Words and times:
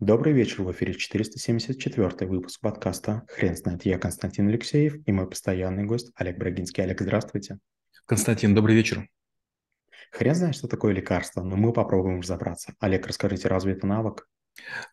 Добрый 0.00 0.34
вечер, 0.34 0.62
в 0.62 0.70
эфире 0.72 0.92
474 0.92 2.30
выпуск 2.30 2.60
подкаста 2.60 3.22
«Хрен 3.28 3.56
знает». 3.56 3.86
Я 3.86 3.98
Константин 3.98 4.46
Алексеев 4.46 4.98
и 5.06 5.10
мой 5.10 5.26
постоянный 5.26 5.84
гость 5.84 6.12
Олег 6.16 6.36
Брагинский. 6.36 6.84
Олег, 6.84 7.00
здравствуйте. 7.00 7.60
Константин, 8.04 8.54
добрый 8.54 8.76
вечер. 8.76 9.08
Хрен 10.10 10.34
знает, 10.34 10.54
что 10.54 10.68
такое 10.68 10.92
лекарство, 10.92 11.42
но 11.42 11.56
мы 11.56 11.72
попробуем 11.72 12.20
разобраться. 12.20 12.74
Олег, 12.78 13.06
расскажите, 13.06 13.48
разве 13.48 13.72
это 13.72 13.86
навык? 13.86 14.28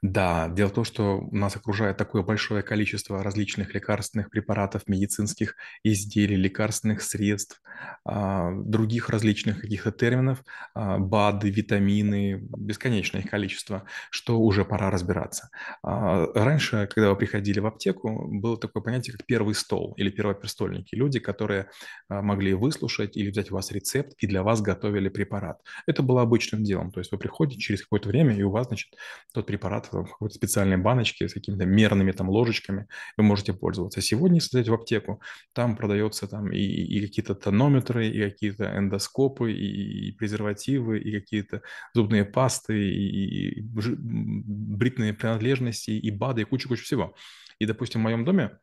Да, 0.01 0.49
дело 0.49 0.69
в 0.69 0.73
том, 0.73 0.83
что 0.83 1.21
нас 1.31 1.55
окружает 1.55 1.97
такое 1.97 2.21
большое 2.23 2.63
количество 2.63 3.23
различных 3.23 3.73
лекарственных 3.73 4.29
препаратов, 4.29 4.83
медицинских 4.87 5.55
изделий, 5.83 6.35
лекарственных 6.35 7.01
средств, 7.01 7.61
а, 8.05 8.51
других 8.53 9.09
различных 9.09 9.61
каких-то 9.61 9.91
терминов, 9.91 10.43
а, 10.73 10.97
БАДы, 10.99 11.49
витамины, 11.49 12.39
бесконечное 12.57 13.21
их 13.21 13.29
количество, 13.29 13.85
что 14.09 14.39
уже 14.39 14.65
пора 14.65 14.91
разбираться. 14.91 15.49
А, 15.81 16.25
раньше, 16.33 16.87
когда 16.93 17.09
вы 17.09 17.15
приходили 17.15 17.59
в 17.59 17.65
аптеку, 17.65 18.27
было 18.27 18.57
такое 18.57 18.83
понятие, 18.83 19.15
как 19.17 19.25
первый 19.25 19.55
стол 19.55 19.93
или 19.97 20.09
первопрестольники. 20.09 20.95
Люди, 20.95 21.19
которые 21.19 21.69
могли 22.09 22.53
выслушать 22.53 23.17
или 23.17 23.29
взять 23.29 23.51
у 23.51 23.55
вас 23.55 23.71
рецепт 23.71 24.13
и 24.19 24.27
для 24.27 24.43
вас 24.43 24.61
готовили 24.61 25.09
препарат. 25.09 25.61
Это 25.87 26.03
было 26.03 26.21
обычным 26.21 26.63
делом. 26.63 26.91
То 26.91 26.99
есть 26.99 27.11
вы 27.11 27.17
приходите 27.17 27.59
через 27.59 27.81
какое-то 27.81 28.09
время, 28.09 28.35
и 28.35 28.43
у 28.43 28.51
вас, 28.51 28.67
значит, 28.67 28.93
тот 29.33 29.45
препарат 29.53 29.87
в 29.91 30.05
какой-то 30.05 30.33
специальной 30.33 30.77
баночке 30.77 31.29
с 31.29 31.33
какими-то 31.33 31.65
мерными 31.65 32.11
там 32.11 32.29
ложечками 32.29 32.87
вы 33.17 33.23
можете 33.23 33.53
пользоваться. 33.53 34.01
Сегодня, 34.01 34.37
если 34.37 34.57
зайти 34.57 34.71
в 34.71 34.73
аптеку, 34.73 35.21
там 35.53 35.75
продается 35.75 36.27
там 36.27 36.51
и, 36.51 36.59
и 36.59 37.05
какие-то 37.05 37.35
тонометры, 37.35 38.07
и 38.07 38.29
какие-то 38.29 38.65
эндоскопы, 38.75 39.51
и, 39.51 40.09
и 40.09 40.11
презервативы, 40.13 40.99
и 40.99 41.19
какие-то 41.19 41.61
зубные 41.93 42.25
пасты, 42.25 42.75
и, 42.75 43.59
и 43.59 43.61
бритные 43.61 45.13
принадлежности, 45.13 45.91
и 45.91 46.11
БАДы, 46.11 46.41
и 46.41 46.45
куча-куча 46.45 46.83
всего. 46.83 47.15
И, 47.59 47.65
допустим, 47.65 48.01
в 48.01 48.03
моем 48.03 48.25
доме 48.25 48.57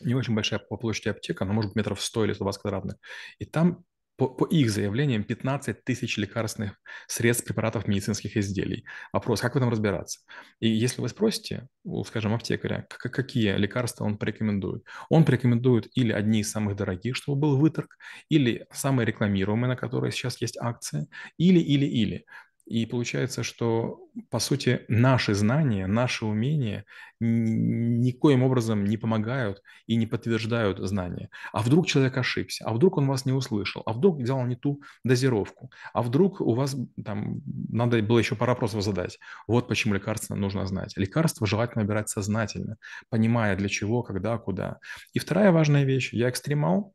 не 0.00 0.14
очень 0.14 0.34
большая 0.34 0.60
по 0.60 0.76
площади 0.76 1.08
аптека, 1.08 1.44
она 1.44 1.52
может 1.52 1.70
быть 1.70 1.76
метров 1.76 2.00
100 2.00 2.26
или 2.26 2.32
120 2.32 2.62
квадратных. 2.62 2.96
И 3.38 3.44
там 3.44 3.84
по, 4.22 4.28
по 4.28 4.44
их 4.44 4.70
заявлениям 4.70 5.24
15 5.24 5.84
тысяч 5.84 6.16
лекарственных 6.16 6.78
средств, 7.08 7.44
препаратов, 7.44 7.88
медицинских 7.88 8.36
изделий. 8.36 8.84
Вопрос, 9.12 9.40
как 9.40 9.54
в 9.54 9.56
этом 9.56 9.68
разбираться? 9.68 10.20
И 10.60 10.68
если 10.68 11.02
вы 11.02 11.08
спросите, 11.08 11.66
у, 11.82 12.04
скажем, 12.04 12.32
аптекаря, 12.32 12.86
какие 12.88 13.56
лекарства 13.56 14.04
он 14.04 14.18
порекомендует, 14.18 14.84
он 15.08 15.24
порекомендует 15.24 15.88
или 15.94 16.12
одни 16.12 16.40
из 16.40 16.50
самых 16.52 16.76
дорогих, 16.76 17.16
чтобы 17.16 17.40
был 17.40 17.58
выторг, 17.58 17.96
или 18.28 18.64
самые 18.72 19.06
рекламируемые, 19.06 19.70
на 19.70 19.76
которые 19.76 20.12
сейчас 20.12 20.40
есть 20.40 20.56
акции, 20.56 21.08
или, 21.36 21.58
или, 21.58 21.86
или. 21.86 22.24
И 22.64 22.86
получается, 22.86 23.42
что, 23.42 24.08
по 24.30 24.38
сути, 24.38 24.84
наши 24.88 25.34
знания, 25.34 25.86
наши 25.86 26.24
умения 26.24 26.84
никоим 27.18 28.42
образом 28.42 28.84
не 28.84 28.96
помогают 28.96 29.62
и 29.86 29.96
не 29.96 30.06
подтверждают 30.06 30.78
знания. 30.78 31.28
А 31.52 31.62
вдруг 31.62 31.86
человек 31.86 32.16
ошибся, 32.16 32.64
а 32.64 32.72
вдруг 32.72 32.98
он 32.98 33.06
вас 33.06 33.26
не 33.26 33.32
услышал, 33.32 33.82
а 33.84 33.92
вдруг 33.92 34.20
взял 34.20 34.44
не 34.46 34.56
ту 34.56 34.80
дозировку, 35.04 35.70
а 35.92 36.02
вдруг 36.02 36.40
у 36.40 36.54
вас 36.54 36.76
там 37.04 37.42
надо 37.68 38.00
было 38.02 38.18
еще 38.18 38.36
пара 38.36 38.50
вопросов 38.50 38.82
задать. 38.82 39.18
Вот 39.46 39.68
почему 39.68 39.94
лекарство 39.94 40.34
нужно 40.34 40.66
знать. 40.66 40.96
Лекарство 40.96 41.46
желательно 41.46 41.82
выбирать 41.82 42.08
сознательно, 42.08 42.76
понимая 43.08 43.56
для 43.56 43.68
чего, 43.68 44.02
когда, 44.02 44.38
куда. 44.38 44.78
И 45.12 45.18
вторая 45.18 45.52
важная 45.52 45.84
вещь. 45.84 46.12
Я 46.12 46.30
экстремал, 46.30 46.94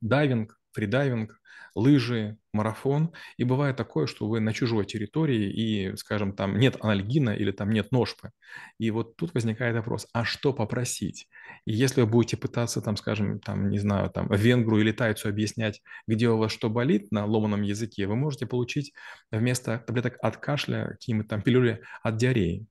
дайвинг, 0.00 0.58
фридайвинг, 0.72 1.40
лыжи, 1.74 2.38
марафон. 2.56 3.12
И 3.36 3.44
бывает 3.44 3.76
такое, 3.76 4.06
что 4.06 4.26
вы 4.28 4.40
на 4.40 4.52
чужой 4.52 4.84
территории 4.86 5.50
и, 5.50 5.96
скажем, 5.96 6.32
там 6.32 6.58
нет 6.58 6.76
анальгина 6.80 7.30
или 7.30 7.52
там 7.52 7.70
нет 7.70 7.92
ножпы. 7.92 8.30
И 8.78 8.90
вот 8.90 9.16
тут 9.16 9.34
возникает 9.34 9.76
вопрос, 9.76 10.08
а 10.12 10.24
что 10.24 10.52
попросить? 10.52 11.28
И 11.64 11.72
если 11.72 12.00
вы 12.02 12.06
будете 12.06 12.36
пытаться, 12.36 12.80
там, 12.80 12.96
скажем, 12.96 13.40
там, 13.40 13.70
не 13.70 13.78
знаю, 13.78 14.10
там, 14.10 14.28
венгру 14.28 14.78
или 14.78 14.92
тайцу 14.92 15.28
объяснять, 15.28 15.82
где 16.06 16.28
у 16.28 16.38
вас 16.38 16.52
что 16.52 16.70
болит 16.70 17.12
на 17.12 17.26
ломаном 17.26 17.62
языке, 17.62 18.06
вы 18.06 18.16
можете 18.16 18.46
получить 18.46 18.92
вместо 19.30 19.78
таблеток 19.86 20.16
от 20.22 20.38
кашля 20.38 20.88
какие-нибудь 20.92 21.28
там 21.28 21.42
пилюли 21.42 21.82
от 22.02 22.16
диареи. 22.16 22.66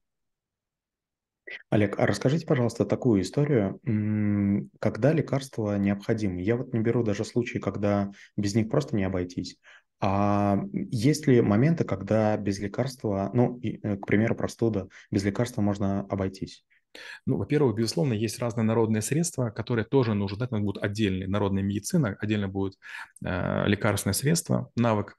Олег, 1.69 1.99
а 1.99 2.05
расскажите, 2.05 2.45
пожалуйста, 2.45 2.85
такую 2.85 3.21
историю, 3.21 3.79
когда 4.79 5.13
лекарства 5.13 5.77
необходимы. 5.77 6.41
Я 6.41 6.55
вот 6.55 6.73
не 6.73 6.79
беру 6.79 7.03
даже 7.03 7.23
случаи, 7.23 7.59
когда 7.59 8.11
без 8.35 8.55
них 8.55 8.69
просто 8.69 8.95
не 8.95 9.03
обойтись. 9.03 9.57
А 10.01 10.59
есть 10.73 11.25
ли 11.27 11.41
моменты, 11.41 11.83
когда 11.83 12.35
без 12.37 12.59
лекарства, 12.59 13.31
ну, 13.33 13.59
э, 13.63 13.97
к 13.97 14.05
примеру, 14.05 14.35
простуда, 14.35 14.89
без 15.09 15.23
лекарства 15.23 15.61
можно 15.61 16.01
обойтись? 16.01 16.65
Ну, 17.25 17.37
во-первых, 17.37 17.75
безусловно, 17.75 18.13
есть 18.13 18.39
разные 18.39 18.65
народные 18.65 19.01
средства, 19.01 19.49
которые 19.49 19.85
тоже 19.85 20.13
нужны. 20.13 20.43
Это 20.43 20.57
будут 20.57 20.83
отдельные 20.83 21.27
народная 21.27 21.63
медицина, 21.63 22.17
отдельно 22.19 22.47
будет 22.47 22.77
э, 23.23 23.67
лекарственное 23.67 24.13
средство, 24.13 24.69
навык 24.75 25.17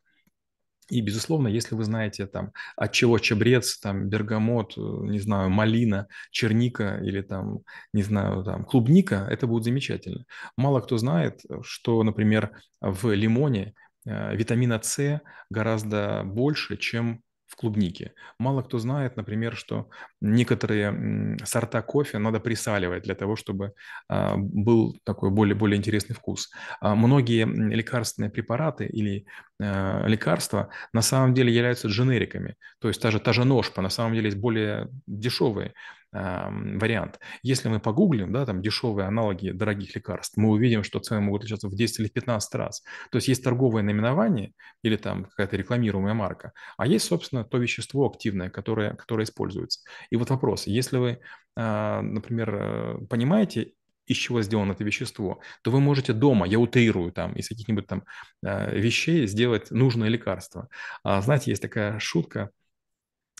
и, 0.88 1.00
безусловно, 1.00 1.48
если 1.48 1.74
вы 1.74 1.84
знаете, 1.84 2.26
там, 2.26 2.52
от 2.76 2.92
чего 2.92 3.19
чабрец, 3.19 3.78
там, 3.78 4.08
бергамот, 4.08 4.74
э, 4.76 4.80
не 4.80 5.19
знаю, 5.19 5.50
малина, 5.50 6.06
черника 6.30 7.00
или, 7.02 7.22
там, 7.22 7.60
не 7.92 8.02
знаю, 8.02 8.44
там, 8.44 8.64
клубника, 8.64 9.26
это 9.30 9.47
будет 9.47 9.64
замечательно. 9.64 10.24
Мало 10.56 10.80
кто 10.80 10.97
знает, 10.98 11.41
что, 11.62 12.02
например, 12.02 12.52
в 12.80 13.12
лимоне 13.14 13.74
э, 14.06 14.36
витамина 14.36 14.80
С 14.82 15.20
гораздо 15.50 16.22
больше, 16.24 16.76
чем 16.76 17.22
в 17.47 17.56
клубнике. 17.56 18.12
Мало 18.38 18.62
кто 18.62 18.78
знает, 18.78 19.16
например, 19.16 19.56
что 19.56 19.88
некоторые 20.20 21.36
сорта 21.44 21.80
кофе 21.82 22.18
надо 22.18 22.41
присаливать 22.41 23.04
для 23.04 23.14
того, 23.14 23.36
чтобы 23.36 23.72
а, 24.08 24.36
был 24.36 24.98
такой 25.04 25.30
более, 25.30 25.54
более 25.54 25.78
интересный 25.78 26.14
вкус. 26.14 26.50
А 26.80 26.94
многие 26.94 27.47
лекарственные 27.47 28.30
препараты 28.30 28.86
или 28.86 29.26
лекарства 29.59 30.69
на 30.93 31.03
самом 31.03 31.34
деле 31.34 31.53
являются 31.53 31.89
дженериками. 31.89 32.56
То 32.81 32.89
есть 32.89 33.00
та 33.00 33.11
же, 33.11 33.21
та 33.21 33.33
же 33.33 33.44
ножпа 33.44 33.83
на 33.83 33.89
самом 33.89 34.15
деле 34.15 34.27
есть 34.27 34.39
более 34.39 34.89
дешевые 35.06 35.72
вариант. 36.12 37.19
Если 37.43 37.69
мы 37.69 37.78
погуглим, 37.81 38.33
да, 38.33 38.47
там 38.47 38.62
дешевые 38.62 39.06
аналоги 39.06 39.50
дорогих 39.50 39.95
лекарств, 39.95 40.37
мы 40.37 40.50
увидим, 40.50 40.83
что 40.83 40.99
цены 40.99 41.21
могут 41.21 41.43
отличаться 41.43 41.69
в 41.69 41.75
10 41.75 42.00
или 42.00 42.09
в 42.09 42.12
15 42.12 42.55
раз. 42.55 42.83
То 43.11 43.16
есть 43.16 43.28
есть 43.28 43.45
торговое 43.45 43.83
наименование 43.83 44.53
или 44.83 44.97
там 44.97 45.25
какая-то 45.25 45.56
рекламируемая 45.56 46.15
марка, 46.15 46.53
а 46.78 46.87
есть, 46.87 47.06
собственно, 47.06 47.45
то 47.45 47.59
вещество 47.59 48.06
активное, 48.06 48.50
которое, 48.50 48.95
которое 48.95 49.25
используется. 49.25 49.81
И 50.11 50.16
вот 50.16 50.31
вопрос, 50.31 50.66
если 50.66 50.97
вы, 50.97 51.21
а, 51.56 52.00
например, 52.00 52.55
э, 52.55 52.99
понимаете, 53.11 53.72
из 54.06 54.17
чего 54.17 54.43
сделано 54.43 54.72
это 54.72 54.84
вещество, 54.84 55.41
то 55.62 55.71
вы 55.71 55.81
можете 55.81 56.12
дома, 56.12 56.47
я 56.47 56.59
утрирую 56.59 57.12
там, 57.12 57.34
из 57.34 57.49
каких-нибудь 57.49 57.87
там 57.87 58.05
э, 58.43 58.78
вещей 58.78 59.27
сделать 59.27 59.71
нужное 59.71 60.09
лекарство. 60.09 60.69
А, 61.03 61.21
знаете, 61.21 61.50
есть 61.50 61.62
такая 61.62 61.99
шутка– 61.99 62.50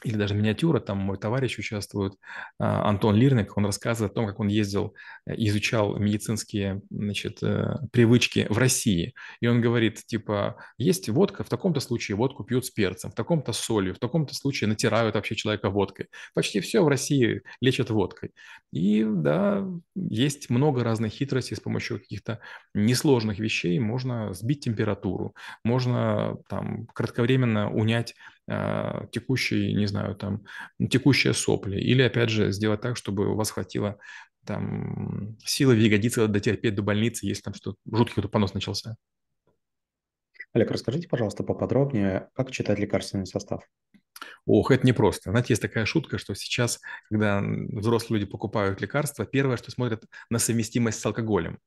или 0.05 0.17
даже 0.17 0.35
миниатюра, 0.35 0.79
там 0.79 0.99
мой 0.99 1.17
товарищ 1.17 1.59
участвует, 1.59 2.15
а, 2.59 2.89
Антон 2.89 3.17
Лирник, 3.17 3.57
он 3.57 3.65
рассказывает 3.65 4.13
о 4.13 4.15
том, 4.15 4.27
как 4.27 4.41
он 4.41 4.49
ездил, 4.49 4.95
э, 5.27 5.35
изучал 5.39 5.97
медицинские 5.97 6.83
значит, 6.91 7.43
э, 7.43 7.77
привычки 7.93 8.47
в 8.51 8.59
России. 8.59 9.15
И 9.41 9.47
он 9.47 9.63
говорит, 9.63 10.05
типа, 10.05 10.57
есть 10.77 11.09
водка, 11.09 11.45
в 11.45 11.49
таком-то 11.49 11.81
случае 11.81 12.17
водку 12.17 12.45
пьют 12.45 12.67
с 12.67 12.71
перцем, 12.71 13.11
в 13.11 13.15
таком-то 13.15 13.53
с 13.53 13.59
солью, 13.59 13.95
в 13.95 13.99
таком-то 13.99 14.35
случае 14.35 14.69
натирают 14.69 15.15
вообще 15.15 15.35
человека 15.35 15.71
водкой. 15.71 16.09
Почти 16.35 16.61
все 16.61 16.83
в 16.83 16.89
России 16.89 17.43
лечат 17.63 17.89
водкой. 17.89 18.33
И 18.73 19.03
да, 19.03 19.67
есть 19.95 20.51
много 20.51 20.85
разных 20.85 21.13
хитростей 21.13 21.57
с 21.57 21.61
помощью 21.61 21.99
каких-то 22.01 22.41
несложных 22.75 23.39
вещей. 23.39 23.79
Можно 23.79 24.35
сбить 24.35 24.61
температуру, 24.61 25.35
можно 25.65 26.37
там 26.49 26.87
кратковременно 26.89 27.73
унять 27.73 28.15
текущий, 28.47 29.75
не 29.75 29.87
знаю, 29.87 30.15
там, 30.15 30.45
текущие 30.79 31.35
сопли. 31.35 31.81
Или, 31.81 32.03
опять 32.03 32.31
же, 32.31 32.53
сделать 32.53 32.81
так, 32.81 32.97
чтобы 32.97 33.29
у 33.29 33.35
вас 33.35 33.51
хватило 33.51 33.99
там 34.45 35.37
силы 35.45 35.75
в 35.75 35.79
ягодице 35.79 36.29
дотерпеть 36.29 36.75
до 36.75 36.83
больницы, 36.83 37.27
если 37.27 37.43
там 37.43 37.55
что-то, 37.55 37.79
жуткий 37.91 38.15
какой-то 38.15 38.29
понос 38.29 38.55
начался. 38.55 38.97
Олег, 40.53 40.71
расскажите, 40.71 41.09
пожалуйста, 41.09 41.43
поподробнее, 41.43 42.29
как 42.35 42.51
читать 42.51 42.79
лекарственный 42.79 43.27
состав? 43.27 43.65
Ох, 44.47 44.71
это 44.71 44.87
непросто. 44.87 45.31
Знаете, 45.31 45.49
есть 45.53 45.63
такая 45.63 45.85
шутка, 45.85 46.19
что 46.19 46.35
сейчас, 46.35 46.81
когда 47.11 47.43
взрослые 47.43 48.21
люди 48.21 48.31
покупают 48.31 48.81
лекарства, 48.81 49.27
первое, 49.27 49.57
что 49.57 49.71
смотрят 49.71 50.05
на 50.31 50.39
совместимость 50.39 51.01
с 51.01 51.07
алкоголем. 51.07 51.59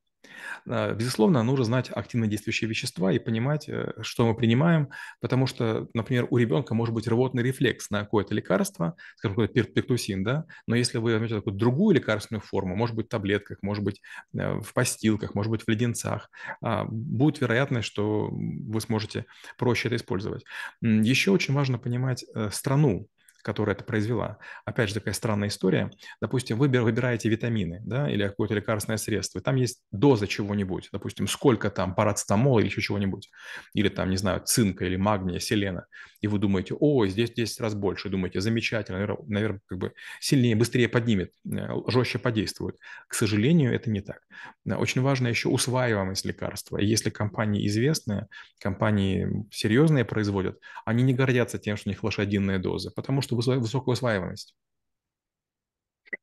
А, 0.68 0.92
безусловно, 0.94 1.42
нужно 1.42 1.64
знать 1.64 1.90
активно 1.92 2.26
действующие 2.26 2.68
вещества 2.68 3.12
и 3.12 3.18
понимать, 3.18 3.68
э, 3.68 3.92
что 4.02 4.26
мы 4.26 4.34
принимаем, 4.34 4.88
потому 5.20 5.46
что, 5.46 5.88
например, 5.94 6.26
у 6.30 6.36
ребенка 6.36 6.74
может 6.74 6.94
быть 6.94 7.08
рвотный 7.08 7.42
рефлекс 7.42 7.90
на 7.90 8.00
какое-то 8.00 8.34
лекарство, 8.34 8.96
скажем, 9.16 9.36
какой-то 9.36 9.64
пектусин, 9.72 10.22
да, 10.24 10.44
но 10.66 10.76
если 10.76 10.98
вы 10.98 11.12
возьмете 11.12 11.36
такую 11.36 11.54
другую 11.54 11.96
лекарственную 11.96 12.42
форму, 12.42 12.76
может 12.76 12.96
быть, 12.96 13.06
в 13.06 13.10
таблетках, 13.10 13.58
может 13.62 13.84
быть, 13.84 14.00
э, 14.34 14.60
в 14.60 14.72
постилках, 14.72 15.34
может 15.34 15.50
быть, 15.50 15.62
в 15.62 15.68
леденцах, 15.68 16.30
а, 16.62 16.84
будет 16.84 17.40
вероятность, 17.40 17.86
что 17.86 18.28
вы 18.30 18.80
сможете 18.80 19.26
проще 19.58 19.88
это 19.88 19.96
использовать. 19.96 20.44
Еще 20.80 21.30
очень 21.30 21.54
важно 21.54 21.78
понимать 21.78 22.24
э, 22.34 22.50
страну, 22.52 23.08
которая 23.42 23.74
это 23.74 23.84
произвела. 23.84 24.38
Опять 24.64 24.88
же, 24.88 24.94
такая 24.94 25.14
странная 25.14 25.48
история. 25.48 25.90
Допустим, 26.20 26.58
вы 26.58 26.68
выбираете 26.68 27.28
витамины 27.28 27.80
да, 27.84 28.10
или 28.10 28.26
какое-то 28.26 28.54
лекарственное 28.54 28.98
средство, 28.98 29.38
и 29.38 29.42
там 29.42 29.56
есть 29.56 29.82
доза 29.90 30.26
чего-нибудь, 30.26 30.88
допустим, 30.92 31.26
сколько 31.26 31.70
там 31.70 31.94
парацетамола 31.94 32.60
или 32.60 32.66
еще 32.66 32.80
чего-нибудь, 32.80 33.30
или 33.74 33.88
там, 33.88 34.10
не 34.10 34.16
знаю, 34.16 34.42
цинка 34.44 34.84
или 34.84 34.96
магния, 34.96 35.38
селена, 35.38 35.86
и 36.20 36.26
вы 36.26 36.38
думаете, 36.38 36.74
о, 36.78 37.06
здесь 37.06 37.32
10 37.32 37.60
раз 37.60 37.74
больше, 37.74 38.10
думаете, 38.10 38.40
замечательно, 38.40 39.16
наверное, 39.26 39.60
как 39.66 39.78
бы 39.78 39.92
сильнее, 40.20 40.54
быстрее 40.54 40.88
поднимет, 40.88 41.32
э, 41.50 41.68
жестче 41.86 42.18
подействует. 42.18 42.76
К 43.08 43.14
сожалению, 43.14 43.74
это 43.74 43.90
не 43.90 44.00
так. 44.00 44.20
Очень 44.66 45.00
важно 45.00 45.28
еще 45.28 45.48
усваиваемость 45.48 46.24
лекарства. 46.26 46.76
И 46.78 46.86
если 46.86 47.10
компании 47.10 47.66
известные, 47.66 48.28
компании 48.60 49.46
серьезные 49.50 50.04
производят, 50.04 50.58
они 50.84 51.02
не 51.02 51.14
гордятся 51.14 51.58
тем, 51.58 51.76
что 51.76 51.88
у 51.88 51.92
них 51.92 52.04
лошадиные 52.04 52.58
дозы, 52.58 52.90
потому 52.94 53.22
что 53.22 53.29
высокая 53.34 53.92
усваиваемость. 53.92 54.54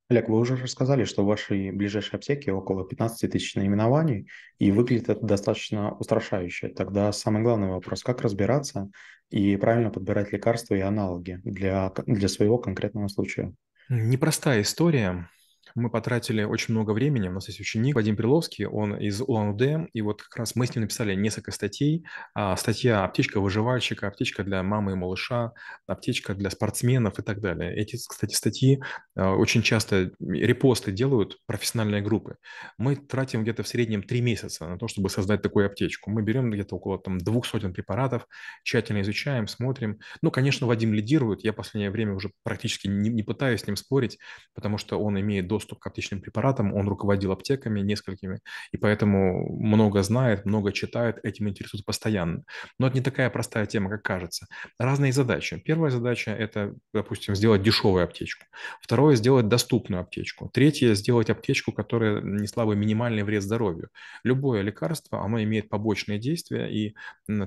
Олег, 0.10 0.30
вы 0.30 0.40
уже 0.40 0.56
рассказали, 0.56 1.04
что 1.04 1.24
в 1.24 1.28
вашей 1.28 1.72
ближайшей 1.72 2.16
аптеке 2.16 2.52
около 2.52 2.88
15 2.88 3.32
тысяч 3.32 3.56
наименований, 3.56 4.30
и 4.58 4.72
выглядит 4.72 5.10
это 5.10 5.26
достаточно 5.26 5.94
устрашающе. 5.94 6.70
Тогда 6.70 7.12
самый 7.12 7.42
главный 7.42 7.70
вопрос, 7.70 8.04
как 8.04 8.22
разбираться 8.22 8.90
и 9.30 9.58
правильно 9.58 9.90
подбирать 9.90 10.32
лекарства 10.32 10.76
и 10.76 10.80
аналоги 10.80 11.40
для, 11.44 11.92
для 12.06 12.28
своего 12.28 12.58
конкретного 12.58 13.08
случая? 13.10 13.54
Непростая 13.90 14.62
история 14.62 15.30
мы 15.78 15.92
потратили 15.92 16.44
очень 16.44 16.74
много 16.74 16.92
времени. 16.92 17.28
У 17.28 17.34
нас 17.34 17.48
есть 17.48 17.60
ученик 17.60 17.96
Вадим 17.96 18.16
Приловский, 18.16 18.66
он 18.66 18.96
из 18.96 19.22
Улан-Удэ, 19.22 19.88
и 19.94 20.02
вот 20.02 20.24
как 20.24 20.36
раз 20.38 20.56
мы 20.56 20.66
с 20.66 20.76
ним 20.76 20.82
написали 20.82 21.14
несколько 21.14 21.52
статей. 21.52 22.04
А, 22.34 22.58
статья 22.58 23.04
«Аптечка 23.04 23.40
выживальщика», 23.40 24.08
«Аптечка 24.08 24.44
для 24.44 24.64
мамы 24.64 24.94
и 24.94 24.96
малыша», 24.96 25.54
«Аптечка 25.86 26.34
для 26.34 26.50
спортсменов» 26.50 27.20
и 27.20 27.22
так 27.22 27.42
далее. 27.42 27.76
Эти, 27.76 27.96
кстати, 27.96 28.34
статьи 28.34 28.82
а, 29.16 29.36
очень 29.36 29.62
часто 29.62 30.12
репосты 30.20 30.92
делают 30.92 31.38
профессиональные 31.46 32.02
группы. 32.02 32.38
Мы 32.80 32.96
тратим 32.96 33.44
где-то 33.44 33.62
в 33.62 33.68
среднем 33.68 34.02
три 34.02 34.22
месяца 34.22 34.68
на 34.68 34.80
то, 34.80 34.88
чтобы 34.88 35.10
создать 35.10 35.44
такую 35.44 35.68
аптечку. 35.68 36.10
Мы 36.10 36.24
берем 36.24 36.50
где-то 36.50 36.76
около 36.76 36.98
там, 36.98 37.20
двух 37.20 37.46
сотен 37.46 37.72
препаратов, 37.72 38.28
тщательно 38.64 39.02
изучаем, 39.02 39.48
смотрим. 39.48 40.00
Ну, 40.24 40.32
конечно, 40.32 40.66
Вадим 40.66 40.94
лидирует. 40.94 41.44
Я 41.44 41.54
в 41.54 41.56
последнее 41.56 41.92
время 41.92 42.16
уже 42.16 42.32
практически 42.42 42.88
не, 42.88 43.12
не 43.12 43.22
пытаюсь 43.22 43.62
с 43.62 43.68
ним 43.68 43.76
спорить, 43.76 44.18
потому 44.56 44.80
что 44.80 45.00
он 45.00 45.20
имеет 45.20 45.48
доступ 45.48 45.67
доступ 45.68 45.80
к 45.80 45.88
аптечным 45.88 46.22
препаратам, 46.22 46.74
он 46.74 46.88
руководил 46.88 47.32
аптеками 47.32 47.82
несколькими, 47.82 48.40
и 48.72 48.78
поэтому 48.78 49.58
много 49.60 50.02
знает, 50.04 50.46
много 50.46 50.72
читает, 50.72 51.20
этим 51.24 51.50
интересуется 51.50 51.84
постоянно. 51.86 52.44
Но 52.80 52.88
это 52.88 52.96
не 52.96 53.04
такая 53.04 53.30
простая 53.30 53.66
тема, 53.66 53.90
как 53.90 54.04
кажется. 54.04 54.48
Разные 54.80 55.12
задачи. 55.12 55.62
Первая 55.66 55.92
задача– 55.92 56.32
это, 56.40 56.74
допустим, 56.94 57.36
сделать 57.36 57.62
дешевую 57.62 58.04
аптечку. 58.04 58.46
Второе– 58.82 59.16
сделать 59.18 59.48
доступную 59.48 60.02
аптечку. 60.02 60.50
Третье– 60.54 60.94
сделать 60.96 61.30
аптечку, 61.30 61.74
которая 61.74 62.22
несла 62.22 62.66
бы 62.66 62.76
минимальный 62.76 63.24
вред 63.24 63.44
здоровью. 63.44 63.90
Любое 64.24 64.62
лекарство, 64.62 65.24
оно 65.24 65.42
имеет 65.44 65.70
побочные 65.70 66.20
действия 66.20 66.68
и 66.68 66.96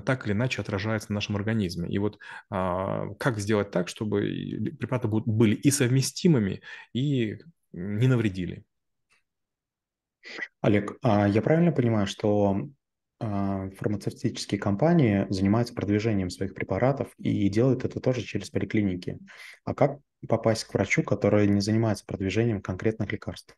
так 0.05 0.25
или 0.25 0.33
иначе 0.33 0.61
отражается 0.61 1.07
в 1.07 1.11
нашем 1.11 1.35
организме. 1.35 1.89
И 1.89 1.97
вот 1.97 2.19
а, 2.49 3.07
как 3.19 3.39
сделать 3.39 3.71
так, 3.71 3.87
чтобы 3.87 4.21
препараты 4.79 5.07
были 5.07 5.55
и 5.55 5.71
совместимыми, 5.71 6.61
и 6.93 7.37
не 7.71 8.07
навредили. 8.07 8.63
Олег, 10.61 10.97
а 11.01 11.27
я 11.27 11.41
правильно 11.41 11.71
понимаю, 11.71 12.07
что 12.07 12.69
а, 13.19 13.69
фармацевтические 13.71 14.59
компании 14.59 15.25
занимаются 15.29 15.73
продвижением 15.73 16.29
своих 16.29 16.53
препаратов 16.53 17.13
и 17.17 17.49
делают 17.49 17.85
это 17.85 17.99
тоже 17.99 18.21
через 18.21 18.49
поликлиники. 18.49 19.19
А 19.63 19.73
как 19.73 19.99
попасть 20.27 20.63
к 20.65 20.73
врачу, 20.73 21.03
который 21.03 21.47
не 21.47 21.61
занимается 21.61 22.05
продвижением 22.05 22.61
конкретных 22.61 23.11
лекарств? 23.11 23.55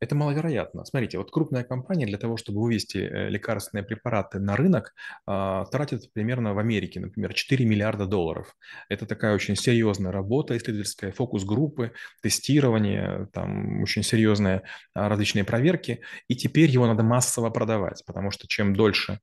Это 0.00 0.14
маловероятно. 0.14 0.84
Смотрите, 0.84 1.18
вот 1.18 1.30
крупная 1.30 1.64
компания 1.64 2.06
для 2.06 2.18
того, 2.18 2.36
чтобы 2.36 2.60
вывести 2.60 2.98
э, 2.98 3.28
лекарственные 3.28 3.84
препараты 3.84 4.38
на 4.38 4.56
рынок, 4.56 4.94
а, 5.26 5.64
тратит 5.66 6.12
примерно 6.12 6.54
в 6.54 6.58
Америке, 6.58 7.00
например, 7.00 7.34
4 7.34 7.64
миллиарда 7.64 8.06
долларов. 8.06 8.54
Это 8.88 9.06
такая 9.06 9.34
очень 9.34 9.56
серьезная 9.56 10.12
работа 10.12 10.56
исследовательская, 10.56 11.12
фокус-группы, 11.12 11.92
тестирование, 12.22 13.28
там 13.32 13.82
очень 13.82 14.02
серьезные 14.02 14.62
а, 14.94 15.08
различные 15.08 15.44
проверки. 15.44 16.00
И 16.28 16.36
теперь 16.36 16.70
его 16.70 16.86
надо 16.86 17.02
массово 17.02 17.50
продавать, 17.50 18.02
потому 18.06 18.30
что 18.30 18.46
чем 18.46 18.74
дольше 18.74 19.20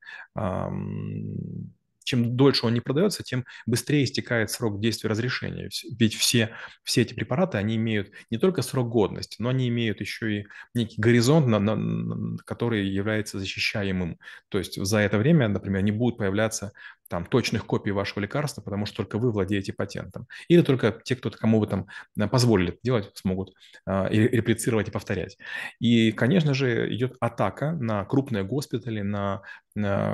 чем 2.06 2.36
дольше 2.36 2.66
он 2.66 2.74
не 2.74 2.80
продается, 2.80 3.24
тем 3.24 3.44
быстрее 3.66 4.04
истекает 4.04 4.50
срок 4.50 4.80
действия 4.80 5.10
разрешения. 5.10 5.68
Ведь 5.98 6.14
все, 6.14 6.50
все 6.84 7.02
эти 7.02 7.14
препараты, 7.14 7.58
они 7.58 7.74
имеют 7.76 8.12
не 8.30 8.38
только 8.38 8.62
срок 8.62 8.88
годности, 8.88 9.42
но 9.42 9.48
они 9.48 9.68
имеют 9.68 10.00
еще 10.00 10.40
и 10.40 10.46
некий 10.72 11.00
горизонт, 11.00 11.48
на, 11.48 11.58
на, 11.58 12.38
который 12.44 12.86
является 12.86 13.40
защищаемым. 13.40 14.18
То 14.48 14.58
есть 14.58 14.80
за 14.82 14.98
это 14.98 15.18
время, 15.18 15.48
например, 15.48 15.82
не 15.82 15.90
будут 15.90 16.18
появляться 16.18 16.72
там, 17.08 17.24
точных 17.24 17.66
копий 17.66 17.90
вашего 17.90 18.20
лекарства, 18.20 18.62
потому 18.62 18.86
что 18.86 18.98
только 18.98 19.18
вы 19.18 19.32
владеете 19.32 19.72
патентом. 19.72 20.26
Или 20.48 20.62
только 20.62 21.00
те, 21.04 21.16
кто 21.16 21.30
кому 21.30 21.60
вы 21.60 21.66
там 21.66 21.86
э, 22.18 22.28
позволили 22.28 22.78
делать, 22.82 23.10
смогут 23.14 23.52
э, 23.86 24.08
реплицировать 24.10 24.88
и 24.88 24.90
повторять. 24.90 25.36
И, 25.80 26.12
конечно 26.12 26.54
же, 26.54 26.92
идет 26.94 27.16
атака 27.20 27.72
на 27.72 28.04
крупные 28.04 28.44
госпитали, 28.44 29.02
на 29.02 29.42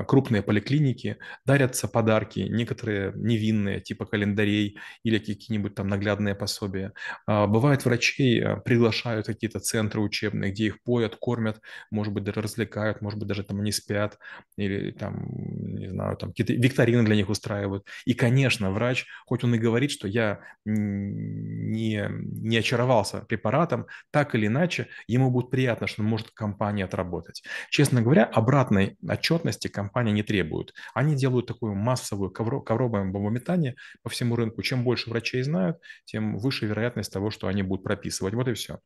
крупные 0.06 0.42
поликлиники, 0.42 1.18
дарятся 1.46 1.88
подарки, 1.88 2.40
некоторые 2.40 3.12
невинные, 3.14 3.80
типа 3.80 4.06
календарей 4.06 4.78
или 5.04 5.18
какие-нибудь 5.18 5.74
там 5.74 5.88
наглядные 5.88 6.34
пособия. 6.34 6.92
А, 7.26 7.46
бывает, 7.46 7.84
врачей 7.84 8.40
э, 8.40 8.56
приглашают 8.56 9.26
какие-то 9.26 9.60
центры 9.60 10.00
учебные, 10.00 10.50
где 10.50 10.66
их 10.66 10.82
поят, 10.82 11.16
кормят, 11.16 11.60
может 11.90 12.12
быть, 12.12 12.24
даже 12.24 12.40
развлекают, 12.42 13.00
может 13.00 13.18
быть, 13.18 13.28
даже 13.28 13.44
там 13.44 13.60
они 13.60 13.72
спят, 13.72 14.18
или 14.56 14.90
там, 14.90 15.26
не 15.30 15.88
знаю, 15.88 16.16
там 16.16 16.30
какие-то 16.30 16.54
викторины 16.54 17.04
для 17.04 17.14
них 17.16 17.28
устраивают. 17.28 17.86
И, 18.04 18.14
конечно, 18.14 18.70
врач, 18.70 19.06
хоть 19.26 19.44
он 19.44 19.54
и 19.54 19.58
говорит, 19.58 19.90
что 19.90 20.08
я 20.08 20.40
не, 20.64 22.08
не 22.10 22.56
очаровался 22.56 23.20
препаратом, 23.20 23.86
так 24.10 24.34
или 24.34 24.46
иначе, 24.46 24.88
ему 25.06 25.30
будет 25.30 25.50
приятно, 25.50 25.86
что 25.86 26.02
он 26.02 26.08
может 26.08 26.30
компания 26.30 26.84
отработать. 26.84 27.42
Честно 27.70 28.02
говоря, 28.02 28.24
обратной 28.24 28.96
отчетности 29.08 29.51
компания 29.68 30.12
не 30.12 30.22
требует. 30.22 30.74
Они 30.94 31.14
делают 31.14 31.46
такую 31.46 31.74
массовую 31.74 32.30
ковро, 32.30 32.60
ковровое 32.60 33.04
бомбометание 33.04 33.76
по 34.02 34.10
всему 34.10 34.36
рынку. 34.36 34.62
Чем 34.62 34.84
больше 34.84 35.10
врачей 35.10 35.42
знают, 35.42 35.78
тем 36.04 36.38
выше 36.38 36.66
вероятность 36.66 37.12
того, 37.12 37.30
что 37.30 37.48
они 37.48 37.62
будут 37.62 37.84
прописывать. 37.84 38.34
Вот 38.34 38.48
и 38.48 38.54
все. 38.54 38.78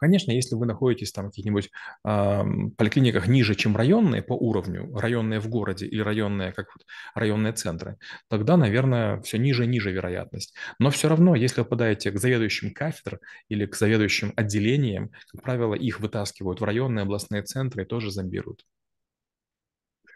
Конечно, 0.00 0.32
если 0.32 0.54
вы 0.54 0.64
находитесь 0.64 1.12
там 1.12 1.26
в 1.26 1.28
каких-нибудь 1.28 1.70
э, 2.06 2.42
поликлиниках 2.78 3.28
ниже, 3.28 3.54
чем 3.54 3.76
районные 3.76 4.22
по 4.22 4.32
уровню, 4.32 4.90
районные 4.96 5.40
в 5.40 5.48
городе 5.48 5.86
или 5.86 6.00
районные, 6.00 6.52
как 6.52 6.68
вот 6.74 6.86
районные 7.14 7.52
центры, 7.52 7.98
тогда, 8.28 8.56
наверное, 8.56 9.20
все 9.20 9.36
ниже 9.36 9.64
и 9.64 9.66
ниже 9.66 9.92
вероятность. 9.92 10.54
Но 10.78 10.90
все 10.90 11.08
равно, 11.08 11.34
если 11.34 11.60
вы 11.60 11.64
попадаете 11.64 12.10
к 12.12 12.18
заведующим 12.18 12.72
кафедр 12.72 13.20
или 13.50 13.66
к 13.66 13.76
заведующим 13.76 14.32
отделениям, 14.36 15.10
как 15.32 15.42
правило, 15.42 15.74
их 15.74 16.00
вытаскивают 16.00 16.62
в 16.62 16.64
районные 16.64 17.02
областные 17.02 17.42
центры 17.42 17.82
и 17.82 17.86
тоже 17.86 18.10
зомбируют. 18.10 18.64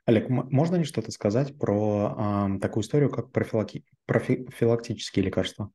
Олег, 0.06 0.28
можно 0.28 0.76
ли 0.76 0.84
что-то 0.84 1.11
сказать 1.12 1.58
про 1.58 2.49
э, 2.56 2.58
такую 2.61 2.82
историю, 2.82 3.11
как 3.11 3.32
профилакти... 3.32 3.84
профилактические 4.06 5.25
лекарства? 5.25 5.70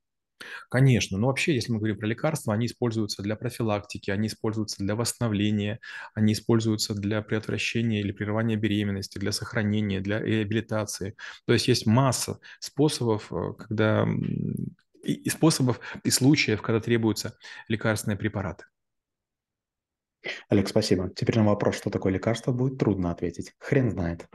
Конечно, 0.69 1.17
но 1.17 1.27
вообще, 1.27 1.53
если 1.55 1.71
мы 1.71 1.79
говорим 1.79 1.97
про 1.97 2.07
лекарства, 2.07 2.53
они 2.53 2.67
используются 2.67 3.21
для 3.21 3.35
профилактики, 3.35 4.11
они 4.11 4.27
используются 4.27 4.83
для 4.83 4.95
восстановления, 4.95 5.79
они 6.13 6.33
используются 6.33 6.93
для 6.93 7.21
предотвращения 7.21 7.99
или 7.99 8.11
прерывания 8.11 8.55
беременности, 8.55 9.17
для 9.17 9.31
сохранения, 9.31 9.99
для 9.99 10.19
реабилитации. 10.19 11.15
То 11.45 11.53
есть 11.53 11.67
есть 11.67 11.85
масса 11.85 12.39
способов, 12.59 13.31
э, 13.33 13.53
когда 13.57 14.07
и 15.03 15.29
способов 15.29 15.79
и 16.03 16.09
случаев, 16.09 16.61
когда 16.61 16.79
требуются 16.79 17.37
лекарственные 17.67 18.17
препараты. 18.17 18.65
Олег, 20.49 20.67
спасибо. 20.67 21.09
Теперь 21.09 21.37
на 21.37 21.45
вопрос, 21.45 21.75
что 21.75 21.89
такое 21.89 22.13
лекарство, 22.13 22.51
будет 22.51 22.77
трудно 22.77 23.11
ответить. 23.11 23.53
Хрен 23.59 23.91
знает. 23.91 24.27